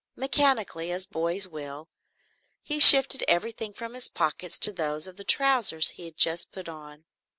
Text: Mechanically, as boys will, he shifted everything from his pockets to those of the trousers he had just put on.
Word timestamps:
Mechanically, 0.15 0.91
as 0.91 1.05
boys 1.05 1.47
will, 1.47 1.87
he 2.63 2.79
shifted 2.79 3.23
everything 3.27 3.71
from 3.71 3.93
his 3.93 4.07
pockets 4.09 4.57
to 4.57 4.73
those 4.73 5.05
of 5.05 5.15
the 5.15 5.23
trousers 5.23 5.89
he 5.89 6.05
had 6.05 6.17
just 6.17 6.51
put 6.51 6.67
on. 6.67 7.05